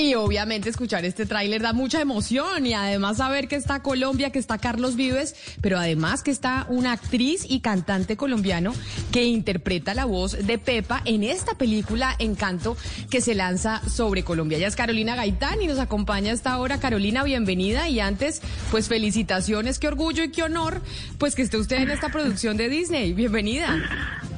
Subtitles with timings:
[0.00, 4.38] Y obviamente escuchar este tráiler da mucha emoción y además saber que está Colombia, que
[4.38, 8.72] está Carlos Vives, pero además que está una actriz y cantante colombiano
[9.10, 12.76] que interpreta la voz de Pepa en esta película Encanto
[13.10, 14.58] que se lanza sobre Colombia.
[14.58, 16.78] Ella es Carolina Gaitán y nos acompaña esta hora.
[16.78, 18.40] Carolina, bienvenida y antes,
[18.70, 20.80] pues felicitaciones, qué orgullo y qué honor,
[21.18, 23.14] pues que esté usted en esta producción de Disney.
[23.14, 23.84] Bienvenida.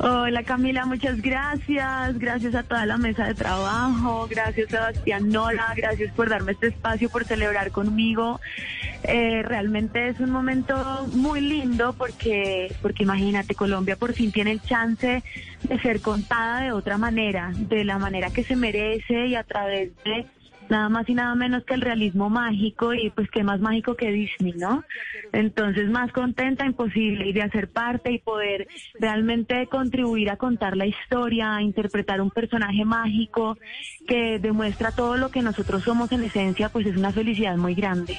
[0.03, 2.19] Hola Camila, muchas gracias.
[2.19, 4.27] Gracias a toda la mesa de trabajo.
[4.30, 8.40] Gracias Sebastián Hola, gracias por darme este espacio, por celebrar conmigo.
[9.03, 14.63] Eh, realmente es un momento muy lindo porque, porque imagínate, Colombia por fin tiene el
[14.63, 15.23] chance
[15.64, 19.93] de ser contada de otra manera, de la manera que se merece y a través
[20.04, 20.25] de
[20.71, 24.11] nada más y nada menos que el realismo mágico y pues qué más mágico que
[24.11, 24.85] Disney, ¿no?
[25.33, 30.87] Entonces más contenta imposible y de hacer parte y poder realmente contribuir a contar la
[30.87, 33.59] historia, a interpretar un personaje mágico
[34.06, 38.19] que demuestra todo lo que nosotros somos en esencia, pues es una felicidad muy grande.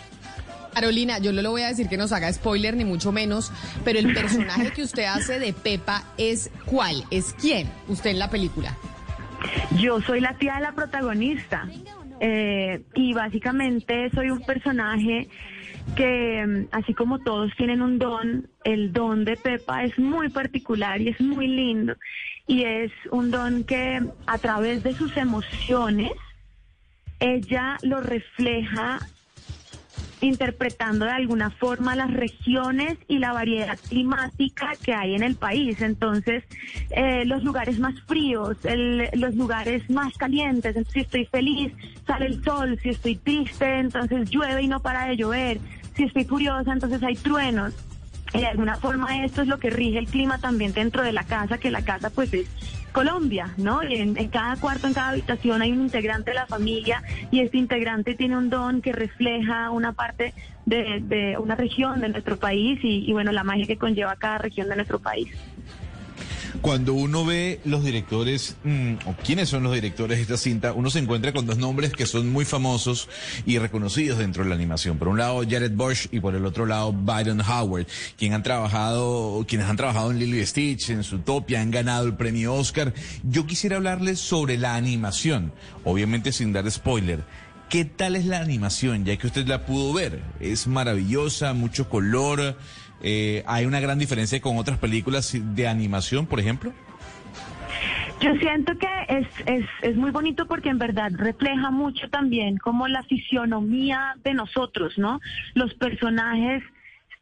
[0.74, 3.52] Carolina, yo no le voy a decir que nos haga spoiler ni mucho menos,
[3.84, 8.30] pero el personaje que usted hace de Pepa es cuál, es quién usted en la
[8.30, 8.78] película.
[9.78, 11.68] Yo soy la tía de la protagonista.
[12.24, 15.28] Eh, y básicamente soy un personaje
[15.96, 21.02] que, mm, así como todos tienen un don, el don de Pepa es muy particular
[21.02, 21.96] y es muy lindo.
[22.46, 26.12] Y es un don que a través de sus emociones,
[27.20, 29.00] ella lo refleja
[30.22, 35.82] interpretando de alguna forma las regiones y la variedad climática que hay en el país.
[35.82, 36.44] Entonces,
[36.92, 38.58] eh, los lugares más fríos,
[39.14, 40.76] los lugares más calientes.
[40.94, 41.74] Si estoy feliz,
[42.06, 42.80] sale el sol.
[42.82, 45.60] Si estoy triste, entonces llueve y no para de llover.
[45.96, 47.74] Si estoy furiosa, entonces hay truenos.
[48.34, 51.58] De alguna forma esto es lo que rige el clima también dentro de la casa,
[51.58, 52.48] que la casa pues es
[52.92, 53.82] Colombia, ¿no?
[53.82, 57.58] En, en, cada cuarto, en cada habitación hay un integrante de la familia y este
[57.58, 60.34] integrante tiene un don que refleja una parte
[60.66, 64.38] de, de una región de nuestro país y, y bueno, la magia que conlleva cada
[64.38, 65.30] región de nuestro país.
[66.62, 70.92] Cuando uno ve los directores, mm, o quiénes son los directores de esta cinta, uno
[70.92, 73.10] se encuentra con dos nombres que son muy famosos
[73.48, 75.00] y reconocidos dentro de la animación.
[75.00, 79.44] Por un lado, Jared Bosch y por el otro lado, Byron Howard, quien han trabajado,
[79.48, 82.94] quienes han trabajado en Lily Stitch, en Zootopia, han ganado el premio Oscar.
[83.24, 87.24] Yo quisiera hablarles sobre la animación, obviamente sin dar spoiler.
[87.70, 89.06] ¿Qué tal es la animación?
[89.06, 90.22] Ya que usted la pudo ver.
[90.42, 92.58] Es maravillosa, mucho color.
[93.04, 96.74] Eh, ¿Hay una gran diferencia con otras películas de animación, por ejemplo?
[98.22, 102.88] Yo siento que es, es, es, muy bonito porque en verdad refleja mucho también como
[102.88, 105.20] la fisionomía de nosotros, ¿no?
[105.56, 106.62] Los personajes,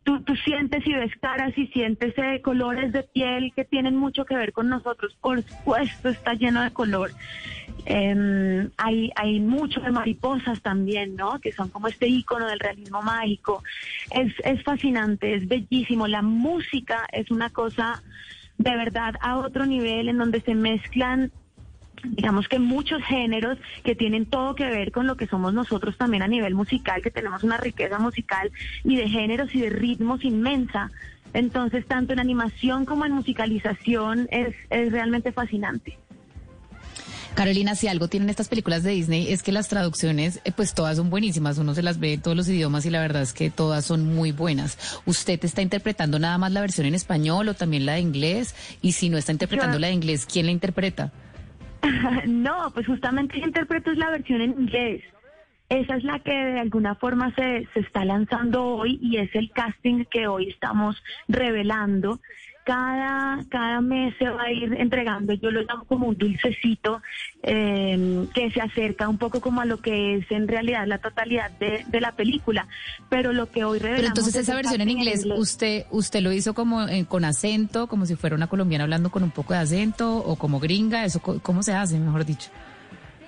[0.04, 4.26] tú, tú sientes y ves caras y sientes eh, colores de piel que tienen mucho
[4.26, 5.16] que ver con nosotros.
[5.22, 7.12] Por supuesto, está lleno de color.
[7.86, 11.40] Eh, hay, hay mucho de mariposas también, ¿no?
[11.40, 13.64] Que son como este icono del realismo mágico.
[14.12, 16.08] Es, es fascinante, es bellísimo.
[16.08, 18.02] La música es una cosa
[18.58, 21.32] de verdad a otro nivel en donde se mezclan
[22.04, 26.24] digamos que muchos géneros que tienen todo que ver con lo que somos nosotros también
[26.24, 28.52] a nivel musical, que tenemos una riqueza musical
[28.86, 30.90] y de géneros y de ritmos inmensa.
[31.34, 35.98] Entonces, tanto en animación como en musicalización es, es realmente fascinante.
[37.40, 40.98] Carolina, si algo tienen estas películas de Disney es que las traducciones, eh, pues todas
[40.98, 43.50] son buenísimas, uno se las ve en todos los idiomas y la verdad es que
[43.50, 45.02] todas son muy buenas.
[45.06, 48.78] ¿Usted está interpretando nada más la versión en español o también la de inglés?
[48.82, 51.14] Y si no está interpretando la de inglés, ¿quién la interpreta?
[52.28, 55.02] no, pues justamente interpreto es la versión en inglés.
[55.70, 59.50] Esa es la que de alguna forma se, se está lanzando hoy y es el
[59.52, 62.20] casting que hoy estamos revelando
[62.64, 67.02] cada, cada mes se va a ir entregando, yo lo llamo como un dulcecito
[67.44, 71.52] eh, que se acerca un poco como a lo que es en realidad la totalidad
[71.52, 72.68] de, de la película,
[73.10, 74.02] pero lo que hoy revelamos...
[74.02, 78.06] Pero entonces esa versión en inglés, ¿usted usted lo hizo como eh, con acento, como
[78.06, 81.06] si fuera una colombiana hablando con un poco de acento o como gringa?
[81.06, 82.50] eso ¿Cómo se hace, mejor dicho?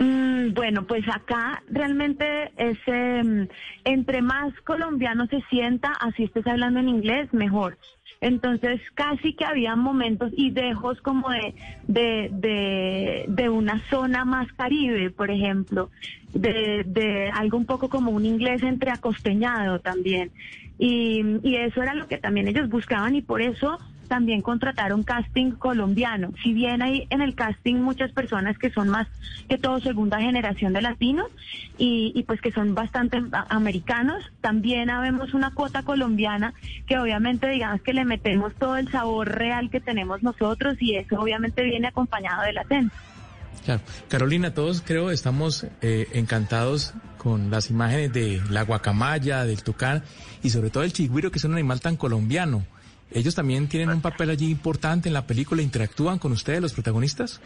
[0.02, 3.48] Mm, bueno, pues acá realmente es eh,
[3.84, 7.78] entre más colombiano se sienta, así estés hablando en inglés, mejor.
[8.20, 11.54] Entonces casi que había momentos y dejos como de,
[11.88, 15.92] de, de, una zona más caribe, por ejemplo,
[16.34, 20.32] de, de algo un poco como un inglés entreacosteñado también.
[20.80, 23.78] Y, y eso era lo que también ellos buscaban y por eso
[24.12, 26.34] también contrataron casting colombiano.
[26.44, 29.08] Si bien hay en el casting muchas personas que son más
[29.48, 31.28] que todo segunda generación de latinos
[31.78, 36.54] y, pues que son bastante americanos, también habemos una cuota colombiana
[36.88, 41.18] que obviamente digamos que le metemos todo el sabor real que tenemos nosotros y eso
[41.18, 42.94] obviamente viene acompañado del acento.
[43.64, 43.82] Claro.
[44.10, 50.04] Carolina, todos creo estamos eh, encantados con las imágenes de la guacamaya, del tucán
[50.44, 52.66] y sobre todo el chigüiro, que es un animal tan colombiano.
[53.14, 55.62] ¿Ellos también tienen un papel allí importante en la película?
[55.62, 57.42] ¿Interactúan con ustedes, los protagonistas?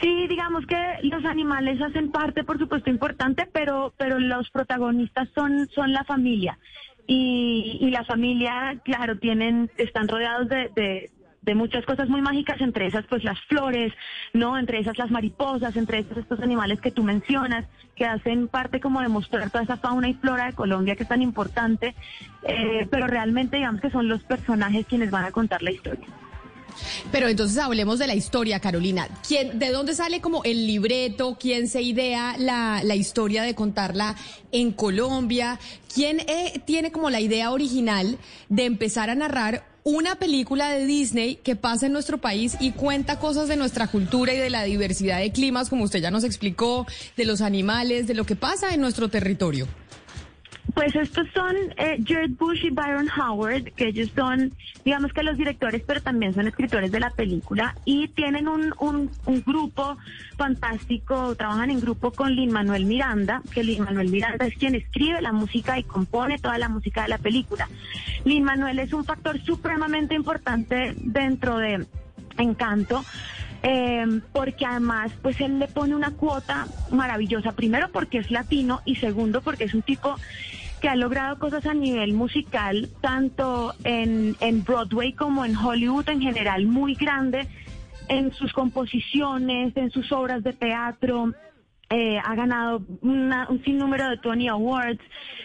[0.00, 5.68] Sí, digamos que los animales hacen parte, por supuesto, importante, pero, pero los protagonistas son,
[5.74, 6.58] son la familia.
[7.06, 11.10] Y, y la familia, claro, tienen, están rodeados de, de
[11.54, 13.92] muchas cosas muy mágicas, entre esas pues las flores,
[14.32, 14.58] ¿no?
[14.58, 17.64] Entre esas las mariposas, entre esas estos animales que tú mencionas,
[17.96, 21.08] que hacen parte como de mostrar toda esa fauna y flora de Colombia que es
[21.08, 21.94] tan importante,
[22.44, 26.06] eh, pero realmente digamos que son los personajes quienes van a contar la historia.
[27.10, 29.08] Pero entonces hablemos de la historia, Carolina.
[29.26, 31.36] ¿Quién, ¿De dónde sale como el libreto?
[31.38, 34.14] ¿Quién se idea la, la historia de contarla
[34.52, 35.58] en Colombia?
[35.92, 41.36] ¿Quién eh, tiene como la idea original de empezar a narrar una película de Disney
[41.36, 45.18] que pasa en nuestro país y cuenta cosas de nuestra cultura y de la diversidad
[45.18, 46.86] de climas, como usted ya nos explicó,
[47.16, 49.66] de los animales, de lo que pasa en nuestro territorio?
[50.74, 54.52] Pues estos son eh, Jared Bush y Byron Howard, que ellos son,
[54.84, 59.10] digamos que los directores, pero también son escritores de la película y tienen un, un,
[59.26, 59.96] un grupo
[60.36, 65.20] fantástico, trabajan en grupo con Lin Manuel Miranda, que Lin Manuel Miranda es quien escribe
[65.20, 67.68] la música y compone toda la música de la película.
[68.24, 71.86] Lin Manuel es un factor supremamente importante dentro de
[72.38, 73.04] Encanto.
[73.62, 78.96] Eh, porque además pues él le pone una cuota maravillosa, primero porque es latino y
[78.96, 80.16] segundo porque es un tipo
[80.80, 86.22] que ha logrado cosas a nivel musical, tanto en, en Broadway como en Hollywood en
[86.22, 87.46] general, muy grande
[88.08, 91.32] en sus composiciones, en sus obras de teatro,
[91.90, 95.00] eh, ha ganado un sinnúmero de Tony Awards.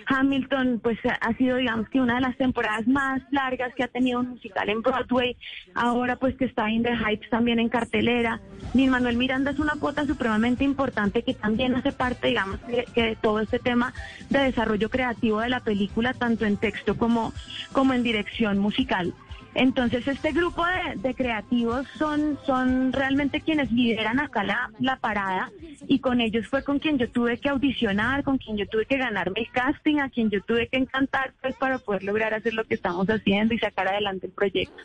[0.08, 4.22] Hamilton, pues ha sido, digamos que una de las temporadas más largas que ha tenido
[4.22, 5.36] musical en Broadway.
[5.74, 8.40] Ahora, pues que está en The Heights también en cartelera.
[8.76, 12.60] Lin Manuel Miranda es una cuota supremamente importante que también hace parte, digamos,
[12.94, 13.94] que de todo este tema
[14.30, 17.34] de desarrollo creativo de la película, tanto en texto como,
[17.72, 19.16] como en dirección musical.
[19.56, 20.66] Entonces, este grupo
[20.98, 25.50] de, creativos son, son realmente quienes lideran acá la, la, parada
[25.88, 28.98] y con ellos fue con quien yo tuve que audicionar, con quien yo tuve que
[28.98, 32.66] ganarme el casting, a quien yo tuve que encantar pues para poder lograr hacer lo
[32.66, 34.84] que estamos haciendo y sacar adelante el proyecto.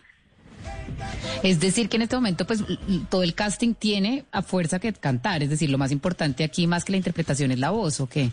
[1.43, 2.63] Es decir, que en este momento, pues,
[3.09, 5.43] todo el casting tiene a fuerza que cantar.
[5.43, 8.31] Es decir, lo más importante aquí, más que la interpretación, es la voz, ¿o qué?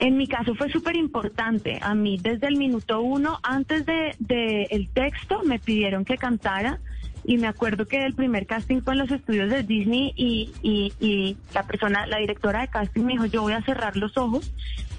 [0.00, 1.78] En mi caso fue súper importante.
[1.82, 6.78] A mí desde el minuto uno, antes de, de, el texto, me pidieron que cantara.
[7.24, 11.36] Y me acuerdo que el primer casting fue en los estudios de Disney y, y
[11.52, 14.50] la persona, la directora de casting me dijo, yo voy a cerrar los ojos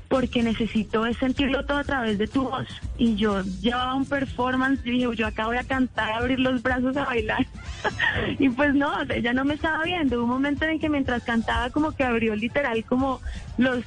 [0.10, 2.68] porque necesito sentirlo todo a través de tu voz.
[2.98, 6.98] Y yo llevaba un performance y dije, yo acá voy a cantar, abrir los brazos,
[6.98, 7.46] a bailar.
[8.40, 10.18] y pues no, ella no me estaba viendo.
[10.18, 13.22] Hubo un momento en que mientras cantaba como que abrió literal como
[13.60, 13.86] los,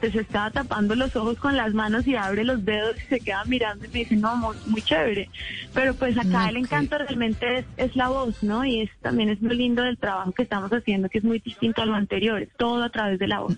[0.00, 3.44] se estaba tapando los ojos con las manos y abre los dedos y se queda
[3.44, 4.34] mirando y me dice, no,
[4.66, 5.30] muy, chévere.
[5.72, 8.64] Pero pues acá el encanto realmente es, es la voz, ¿no?
[8.64, 11.80] Y es, también es lo lindo del trabajo que estamos haciendo, que es muy distinto
[11.80, 13.56] a lo anterior, todo a través de la voz.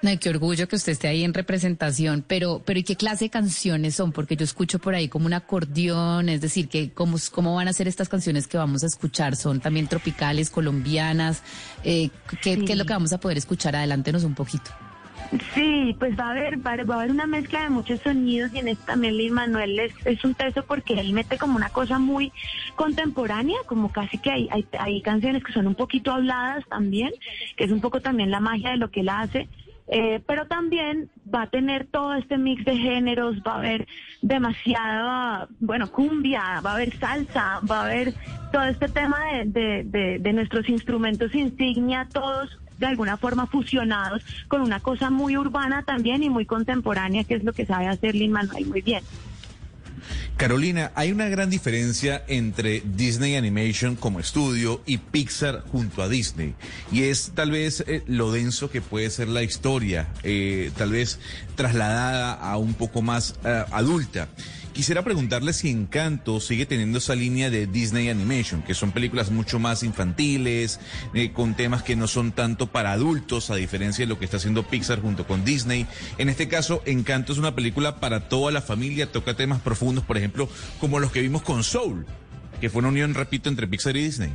[0.00, 3.30] Ay, qué orgullo que usted esté ahí en representación, pero, pero ¿y qué clase de
[3.30, 4.12] canciones son?
[4.12, 7.72] Porque yo escucho por ahí como un acordeón, es decir, que cómo, cómo van a
[7.72, 11.42] ser estas canciones que vamos a escuchar, son también tropicales, colombianas,
[11.82, 12.10] eh,
[12.42, 13.74] ¿qué, es lo que vamos a poder escuchar?
[13.74, 14.70] Adelántenos un poquito.
[15.52, 18.68] Sí, pues va a haber, va a haber una mezcla de muchos sonidos y en
[18.68, 22.32] esto también Luis Manuel es, es un teso porque él mete como una cosa muy
[22.76, 27.10] contemporánea, como casi que hay, hay, hay canciones que son un poquito habladas también,
[27.56, 29.48] que es un poco también la magia de lo que él hace
[29.90, 33.86] eh, pero también va a tener todo este mix de géneros, va a haber
[34.20, 38.14] demasiada, bueno, cumbia, va a haber salsa, va a haber
[38.52, 44.60] todo este tema de, de, de, nuestros instrumentos insignia, todos de alguna forma fusionados con
[44.60, 48.32] una cosa muy urbana también y muy contemporánea, que es lo que sabe hacer Lin
[48.32, 49.02] Manuel muy bien.
[50.36, 56.54] Carolina, hay una gran diferencia entre Disney Animation como estudio y Pixar junto a Disney.
[56.92, 61.18] Y es tal vez eh, lo denso que puede ser la historia, eh, tal vez
[61.56, 64.28] trasladada a un poco más eh, adulta.
[64.78, 69.58] Quisiera preguntarle si Encanto sigue teniendo esa línea de Disney Animation, que son películas mucho
[69.58, 70.78] más infantiles,
[71.14, 74.36] eh, con temas que no son tanto para adultos, a diferencia de lo que está
[74.36, 75.88] haciendo Pixar junto con Disney.
[76.16, 80.16] En este caso, Encanto es una película para toda la familia, toca temas profundos, por
[80.16, 82.06] ejemplo, como los que vimos con Soul,
[82.60, 84.30] que fue una unión, repito, entre Pixar y Disney.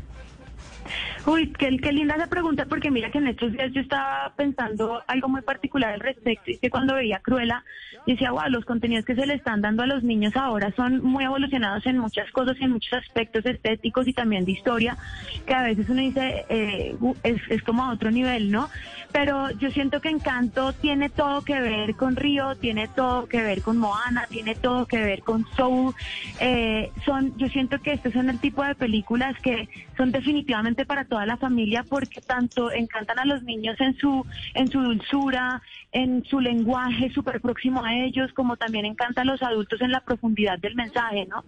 [1.26, 5.02] Uy, qué, qué linda esa pregunta, porque mira que en estos días yo estaba pensando
[5.08, 7.64] algo muy particular al respecto, y que cuando veía Cruella,
[8.06, 11.24] decía, wow, los contenidos que se le están dando a los niños ahora son muy
[11.24, 14.98] evolucionados en muchas cosas, en muchos aspectos estéticos y también de historia,
[15.46, 18.70] que a veces uno dice, eh, es, es como a otro nivel, ¿no?
[19.14, 23.62] Pero yo siento que Encanto tiene todo que ver con Río, tiene todo que ver
[23.62, 25.94] con Moana, tiene todo que ver con Soul.
[26.40, 31.06] Eh, son, yo siento que estos son el tipo de películas que son definitivamente para
[31.14, 36.26] toda la familia porque tanto encantan a los niños en su, en su dulzura, en
[36.26, 40.58] su lenguaje súper próximo a ellos, como también encanta a los adultos en la profundidad
[40.58, 41.46] del mensaje, ¿no?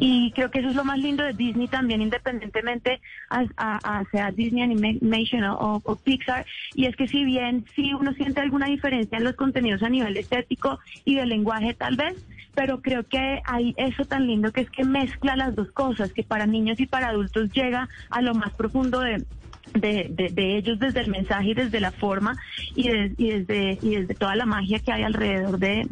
[0.00, 4.32] Y creo que eso es lo más lindo de Disney también, independientemente a, a, sea
[4.32, 6.44] Disney Animation o, o, Pixar,
[6.74, 10.16] y es que si bien si uno siente alguna diferencia en los contenidos a nivel
[10.16, 12.16] estético y de lenguaje tal vez,
[12.54, 16.22] pero creo que hay eso tan lindo que es que mezcla las dos cosas, que
[16.22, 19.24] para niños y para adultos llega a lo más profundo de,
[19.72, 22.36] de, ellos desde el mensaje y desde la forma
[22.74, 25.86] y, y, desde, y desde toda la magia que hay alrededor de,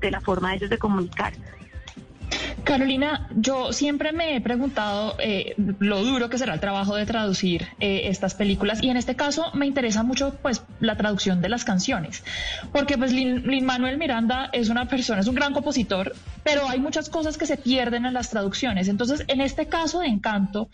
[0.00, 1.32] de la forma de ellos de comunicar.
[2.64, 7.66] Carolina, yo siempre me he preguntado eh, lo duro que será el trabajo de traducir
[7.80, 11.64] eh, estas películas y en este caso me interesa mucho pues la traducción de las
[11.64, 12.22] canciones,
[12.72, 16.14] porque pues Lin, Manuel Miranda es una persona, es un gran compositor,
[16.44, 18.88] pero hay muchas cosas que se pierden en las traducciones.
[18.88, 20.68] Entonces, en este caso de Encanto,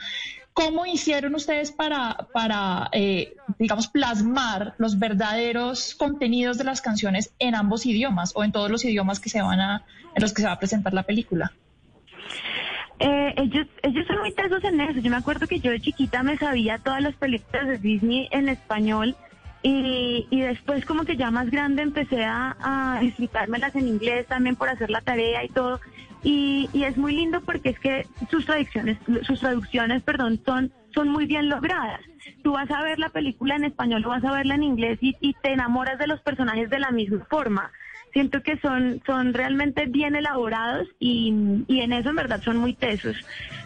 [0.58, 7.54] ¿Cómo hicieron ustedes para, para eh, digamos, plasmar los verdaderos contenidos de las canciones en
[7.54, 9.84] ambos idiomas o en todos los idiomas que se van a,
[10.16, 11.52] en los que se va a presentar la película?
[13.00, 15.00] Eh, ellos, ellos son muy tesos en eso.
[15.00, 18.48] Yo me acuerdo que yo de chiquita me sabía todas las películas de Disney en
[18.48, 19.16] español
[19.62, 24.56] y, y después como que ya más grande empecé a, a disfrutármelas en inglés también
[24.56, 25.80] por hacer la tarea y todo.
[26.24, 31.08] Y, y, es muy lindo porque es que sus traducciones, sus traducciones, perdón, son, son
[31.08, 32.00] muy bien logradas.
[32.42, 35.16] Tú vas a ver la película en español o vas a verla en inglés y,
[35.20, 37.70] y, te enamoras de los personajes de la misma forma.
[38.18, 41.32] Siento que son, son realmente bien elaborados y,
[41.68, 43.16] y en eso en verdad son muy tesos.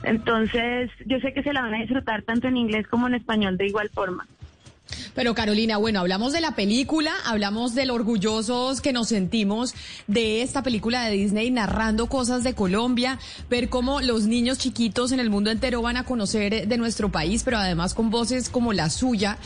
[0.02, 3.56] Entonces yo sé que se la van a disfrutar tanto en inglés como en español
[3.56, 4.26] de igual forma.
[5.14, 9.74] Pero Carolina, bueno, hablamos de la película, hablamos de lo orgullosos que nos sentimos
[10.06, 13.18] de esta película de Disney narrando cosas de Colombia,
[13.48, 17.42] ver cómo los niños chiquitos en el mundo entero van a conocer de nuestro país,
[17.42, 19.38] pero además con voces como la suya.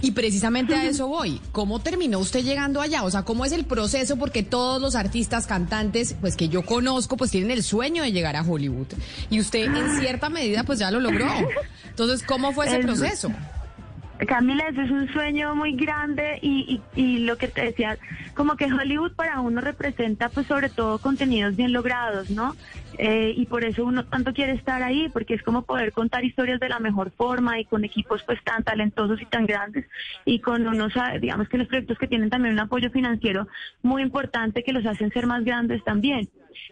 [0.00, 1.40] Y precisamente a eso voy.
[1.50, 3.02] ¿Cómo terminó usted llegando allá?
[3.02, 4.16] O sea, ¿cómo es el proceso?
[4.16, 8.36] Porque todos los artistas, cantantes, pues que yo conozco, pues tienen el sueño de llegar
[8.36, 8.86] a Hollywood.
[9.28, 11.26] Y usted en cierta medida, pues ya lo logró.
[11.88, 13.32] Entonces, ¿cómo fue ese proceso?
[14.26, 17.98] Camila, eso es un sueño muy grande y, y, y, lo que te decía,
[18.34, 22.56] como que Hollywood para uno representa pues sobre todo contenidos bien logrados, ¿no?
[22.98, 26.58] Eh, y por eso uno tanto quiere estar ahí, porque es como poder contar historias
[26.58, 29.86] de la mejor forma y con equipos pues tan talentosos y tan grandes
[30.24, 33.46] y con unos, digamos que los proyectos que tienen también un apoyo financiero
[33.82, 36.28] muy importante que los hacen ser más grandes también.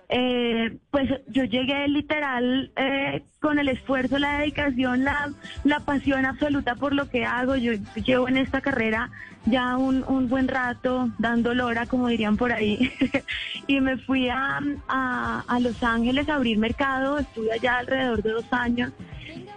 [0.08, 5.32] Eh, pues yo llegué literal eh, con el esfuerzo, la dedicación, la,
[5.64, 7.56] la pasión absoluta por lo que hago.
[7.56, 7.72] Yo
[8.04, 9.10] llevo en esta carrera
[9.46, 12.92] ya un, un buen rato dando lora, como dirían por ahí,
[13.66, 18.52] y me fui a, a, Los Ángeles a abrir mercado, estuve allá alrededor de dos
[18.52, 18.92] años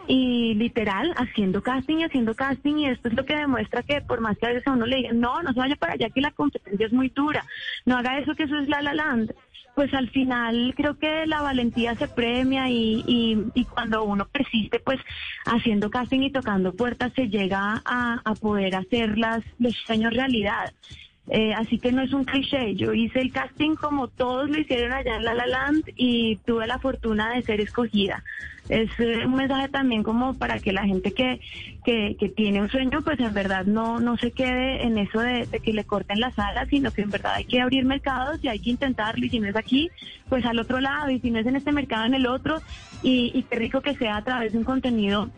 [0.08, 2.78] y literal haciendo casting y haciendo casting.
[2.78, 4.98] Y esto es lo que demuestra que por más que a veces a uno le
[4.98, 7.46] digan, no, no se vaya para allá que la competencia es muy dura,
[7.86, 9.32] no haga eso que eso es la la land
[9.80, 13.02] pues al final creo que la valentía se premia y,
[13.56, 15.00] y, cuando uno persiste, pues
[15.46, 20.74] haciendo casting y tocando puertas se llega a, a poder hacer las, los sueños realidad.
[21.30, 22.76] Eh, así que no es un cliché.
[22.76, 26.68] Yo hice el casting como todos lo hicieron allá en La La Land y tuve
[26.68, 28.22] la fortuna de ser escogida.
[28.70, 31.42] Es eh, un mensaje también como para que la gente que,
[31.84, 35.74] que, tiene un sueño, pues en verdad no, no se quede en eso de, que
[35.74, 38.70] le corten las alas, sino que en verdad hay que abrir mercados y hay que
[38.70, 39.26] intentarlo.
[39.26, 39.90] Y si no es aquí,
[40.30, 41.10] pues al otro lado.
[41.10, 42.62] Y si no es en este mercado, en el otro.
[43.02, 45.30] Y, y qué rico que sea a través de un contenido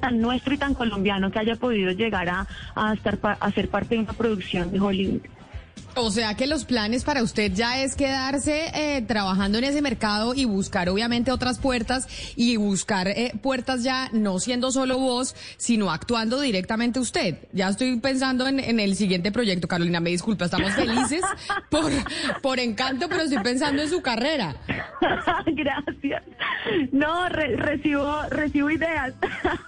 [0.00, 3.94] tan nuestro y tan colombiano que haya podido llegar a, a, estar, a ser parte
[3.94, 5.20] de una producción de Hollywood.
[5.94, 10.32] O sea que los planes para usted ya es quedarse eh, trabajando en ese mercado
[10.34, 15.90] y buscar obviamente otras puertas y buscar eh, puertas ya no siendo solo vos, sino
[15.90, 17.36] actuando directamente usted.
[17.52, 19.68] Ya estoy pensando en, en el siguiente proyecto.
[19.68, 21.20] Carolina, me disculpa, estamos felices
[21.70, 21.92] por,
[22.40, 24.56] por encanto, pero estoy pensando en su carrera.
[25.46, 26.22] Gracias.
[26.90, 29.12] No, re, recibo, recibo ideas.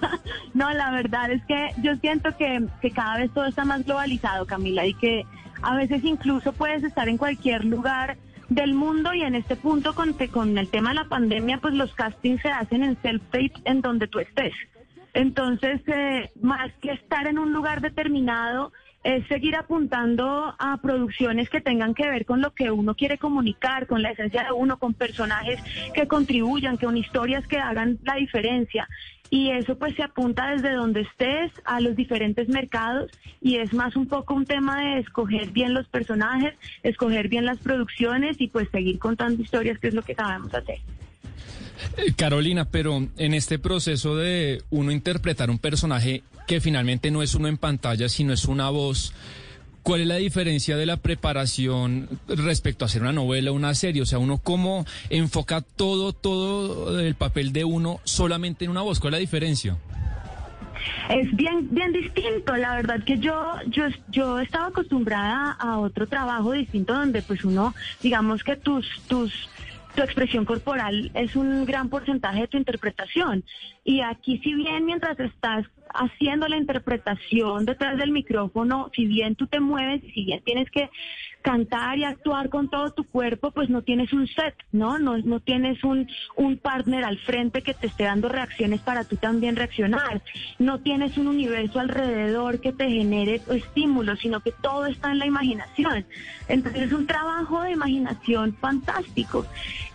[0.55, 4.47] no, la verdad es que yo siento que, que cada vez todo está más globalizado,
[4.47, 5.25] Camila, y que
[5.65, 8.17] a veces incluso puedes estar en cualquier lugar
[8.49, 11.95] del mundo y en este punto con, con el tema de la pandemia, pues los
[11.95, 14.53] castings se hacen en self-tape en donde tú estés.
[15.15, 18.73] Entonces, eh, más que estar en un lugar determinado,
[19.05, 23.87] es seguir apuntando a producciones que tengan que ver con lo que uno quiere comunicar,
[23.87, 25.61] con la esencia de uno, con personajes
[25.93, 28.89] que contribuyan, con historias que hagan la diferencia.
[29.31, 33.97] Y eso pues se apunta desde donde estés a los diferentes mercados y es más
[33.97, 38.69] un poco un tema de escoger bien los personajes, escoger bien las producciones y pues
[38.71, 40.79] seguir contando historias, que es lo que sabemos hacer.
[41.97, 47.35] Eh, Carolina, pero en este proceso de uno interpretar un personaje que finalmente no es
[47.35, 49.13] uno en pantalla, sino es una voz,
[49.85, 54.03] ¿cuál es la diferencia de la preparación respecto a hacer una novela una serie?
[54.03, 58.99] O sea, uno cómo enfoca todo, todo el papel de uno solamente en una voz,
[58.99, 59.77] ¿cuál es la diferencia?
[61.09, 62.57] Es bien, bien distinto.
[62.57, 67.75] La verdad que yo, yo, yo estaba acostumbrada a otro trabajo distinto donde pues uno,
[68.03, 69.49] digamos que tus, tus
[69.95, 73.45] tu expresión corporal es un gran porcentaje de tu interpretación.
[73.85, 79.47] Y aquí, si bien mientras estás haciendo la interpretación detrás del micrófono, si bien tú
[79.47, 80.91] te mueves, si bien tienes que
[81.45, 84.99] cantar y actuar con todo tu cuerpo, pues no tienes un set, ¿no?
[84.99, 89.17] No, no tienes un, un partner al frente que te esté dando reacciones para tú
[89.17, 90.23] también reaccionar.
[90.59, 95.27] No tienes un universo alrededor que te genere estímulos, sino que todo está en la
[95.27, 96.07] imaginación.
[96.49, 99.45] Entonces es un trabajo de imaginación fantástico.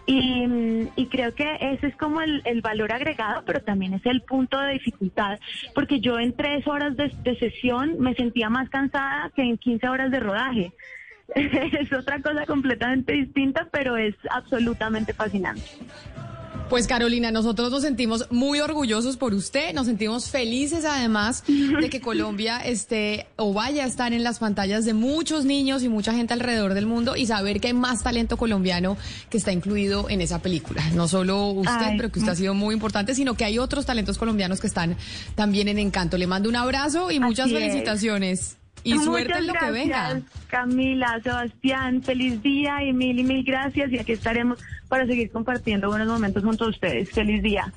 [0.05, 4.59] Y, y, creo que ese es como el, valor agregado, pero también es el punto
[4.59, 5.39] de dificultad,
[5.75, 9.87] porque yo en tres horas de, de sesión me sentía más cansada que en 15
[9.87, 10.73] horas de rodaje.
[11.79, 15.63] es otra cosa completamente distinta, pero es absolutamente fascinante.
[16.69, 21.99] Pues Carolina, nosotros nos sentimos muy orgullosos por usted, nos sentimos felices además de que
[21.99, 26.35] Colombia esté o vaya a estar en las pantallas de muchos niños y mucha gente
[26.35, 28.97] alrededor del mundo y saber que hay más talento colombiano
[29.31, 30.83] que está incluido en esa película.
[30.93, 34.19] No solo usted, pero que usted ha sido muy importante, sino que hay otros talentos
[34.19, 34.95] colombianos que están
[35.33, 36.19] también en Encanto.
[36.19, 38.59] Le mando un abrazo y muchas felicitaciones.
[38.83, 40.21] Y suerte en lo que venga.
[40.47, 43.91] Camila, Sebastián, feliz día y mil y mil gracias.
[43.91, 47.09] Y aquí estaremos para seguir compartiendo buenos momentos junto a ustedes.
[47.09, 47.71] Feliz día.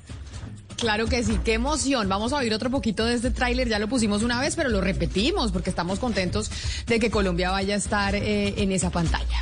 [0.77, 2.09] Claro que sí, qué emoción.
[2.09, 3.69] Vamos a oír otro poquito de este tráiler.
[3.69, 6.51] Ya lo pusimos una vez, pero lo repetimos porque estamos contentos
[6.87, 9.39] de que Colombia vaya a estar eh, en esa pantalla.